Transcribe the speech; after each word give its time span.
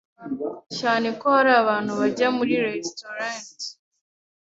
cyane 0.77 1.07
ko 1.19 1.25
hari 1.35 1.51
abantu 1.61 1.91
bajya 1.99 2.27
muri 2.37 2.53
restaurants, 2.67 3.57